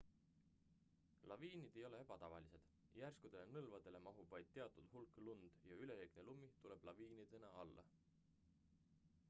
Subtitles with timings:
[1.31, 2.63] laviinid ei ole ebatavalised
[3.01, 7.85] järskudele nõlvadele mahub vaid teatud hulk lund ja üleliigne lumi tuleb laviinidena alla